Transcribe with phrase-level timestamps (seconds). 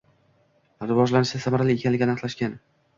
[0.89, 2.63] Rivojlanishida samarali ekanligi aniqlashgan